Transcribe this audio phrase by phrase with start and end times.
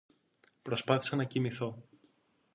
[0.63, 1.85] Προσπάθησα να κοιμηθώ